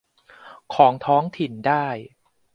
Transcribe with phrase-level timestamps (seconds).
[0.75, 1.85] ของท้องถิ่นได้